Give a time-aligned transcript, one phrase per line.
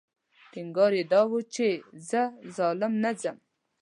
[0.51, 1.67] ټینګار یې دا و چې
[2.09, 2.21] زه
[2.55, 3.37] ظالم نه ځم.